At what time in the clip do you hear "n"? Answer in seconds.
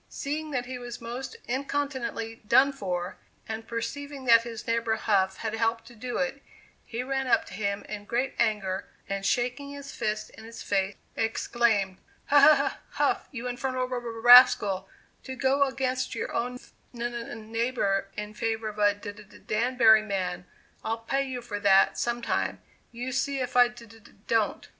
16.95-17.03, 17.13-17.51